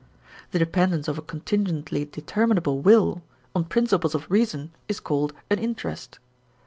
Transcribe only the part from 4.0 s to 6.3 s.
of reason is called an interest.